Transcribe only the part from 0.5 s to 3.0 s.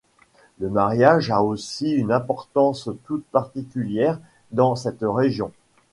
Le mariage a aussi une importance